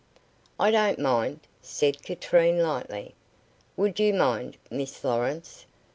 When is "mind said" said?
0.97-2.01